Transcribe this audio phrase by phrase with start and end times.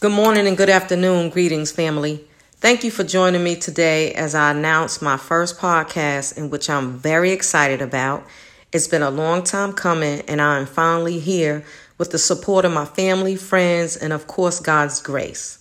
[0.00, 1.28] Good morning and good afternoon.
[1.28, 2.24] Greetings, family.
[2.52, 6.96] Thank you for joining me today as I announce my first podcast, in which I'm
[6.96, 8.26] very excited about.
[8.72, 11.66] It's been a long time coming, and I am finally here
[11.98, 15.58] with the support of my family, friends, and of course, God's grace.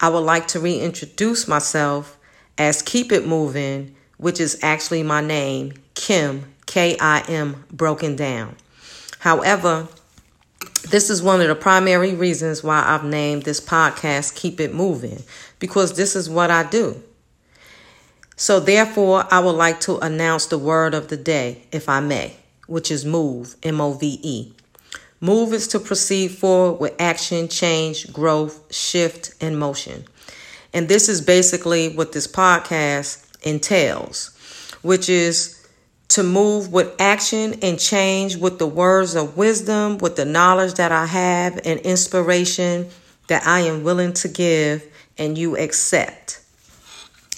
[0.00, 2.16] I would like to reintroduce myself
[2.56, 8.56] as Keep It Moving, which is actually my name, Kim, K I M, broken down.
[9.18, 9.88] However,
[10.90, 15.22] this is one of the primary reasons why I've named this podcast Keep It Moving,
[15.58, 17.02] because this is what I do.
[18.36, 22.36] So, therefore, I would like to announce the word of the day, if I may,
[22.66, 24.52] which is move, M O V E.
[25.20, 30.04] Move is to proceed forward with action, change, growth, shift, and motion.
[30.72, 34.36] And this is basically what this podcast entails,
[34.82, 35.63] which is
[36.14, 40.92] to move with action and change with the words of wisdom, with the knowledge that
[40.92, 42.88] I have and inspiration
[43.26, 44.86] that I am willing to give
[45.18, 46.40] and you accept.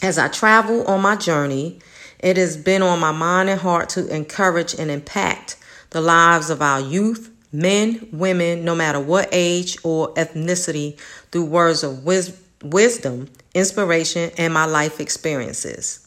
[0.03, 1.79] As I travel on my journey,
[2.19, 5.57] it has been on my mind and heart to encourage and impact
[5.89, 11.01] the lives of our youth, men, women, no matter what age or ethnicity,
[11.33, 16.06] through words of wis- wisdom, inspiration, and my life experiences.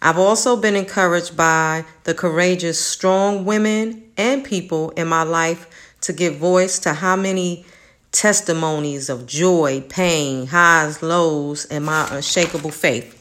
[0.00, 6.12] I've also been encouraged by the courageous, strong women and people in my life to
[6.12, 7.66] give voice to how many
[8.12, 13.14] testimonies of joy, pain, highs, lows, and my unshakable faith.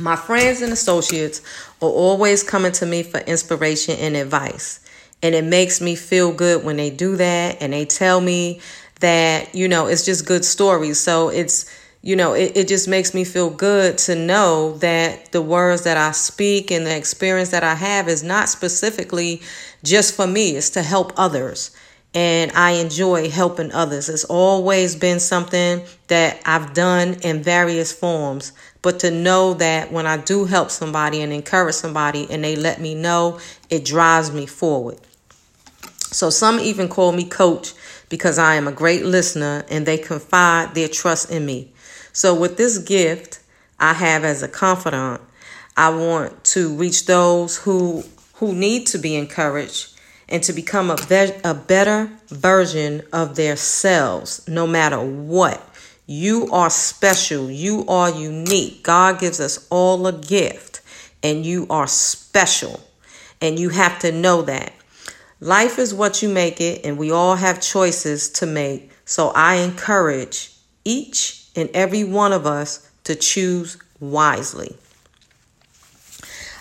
[0.00, 1.40] My friends and associates
[1.80, 4.80] are always coming to me for inspiration and advice.
[5.22, 8.60] And it makes me feel good when they do that and they tell me
[8.98, 10.98] that, you know, it's just good stories.
[10.98, 11.70] So it's
[12.02, 15.96] you know, it, it just makes me feel good to know that the words that
[15.96, 19.40] I speak and the experience that I have is not specifically
[19.84, 21.70] just for me, it's to help others.
[22.14, 24.08] And I enjoy helping others.
[24.08, 28.52] It's always been something that I've done in various forms.
[28.82, 32.80] But to know that when I do help somebody and encourage somebody and they let
[32.80, 33.38] me know,
[33.70, 34.98] it drives me forward.
[36.10, 37.72] So some even call me coach
[38.10, 41.72] because I am a great listener and they confide their trust in me.
[42.12, 43.40] So, with this gift
[43.78, 45.20] I have as a confidant,
[45.76, 49.94] I want to reach those who who need to be encouraged
[50.28, 55.62] and to become a, be- a better version of themselves no matter what.
[56.06, 57.50] You are special.
[57.50, 58.82] You are unique.
[58.82, 60.80] God gives us all a gift,
[61.22, 62.80] and you are special.
[63.40, 64.72] And you have to know that.
[65.40, 68.90] Life is what you make it, and we all have choices to make.
[69.04, 70.52] So I encourage
[70.84, 74.76] each in every one of us to choose wisely.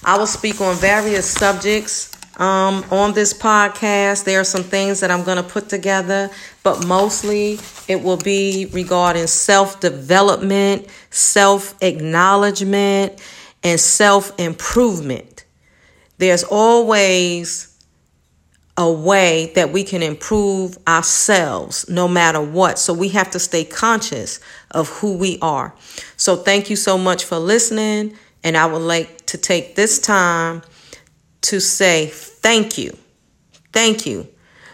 [0.03, 4.23] I will speak on various subjects um, on this podcast.
[4.23, 6.29] There are some things that I'm going to put together,
[6.63, 13.21] but mostly it will be regarding self development, self acknowledgement,
[13.63, 15.45] and self improvement.
[16.17, 17.70] There's always
[18.81, 22.79] a way that we can improve ourselves no matter what.
[22.79, 24.39] So we have to stay conscious
[24.71, 25.73] of who we are.
[26.17, 28.17] So thank you so much for listening.
[28.43, 30.63] And I would like to take this time
[31.41, 32.97] to say thank you.
[33.71, 34.27] Thank you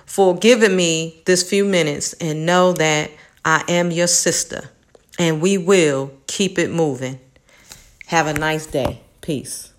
[0.05, 3.11] for giving me this few minutes and know that
[3.43, 4.69] I am your sister
[5.19, 7.19] and we will keep it moving.
[8.07, 9.01] Have a nice day.
[9.19, 9.73] Peace.